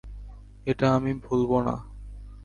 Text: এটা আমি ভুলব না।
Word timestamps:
এটা 0.65 0.87
আমি 0.95 1.11
ভুলব 1.25 1.51
না। 1.61 1.75